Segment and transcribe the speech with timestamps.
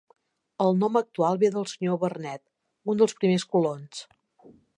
[0.63, 2.43] El nom actual ve del senyor Barnet,
[2.95, 4.03] un dels primers colons.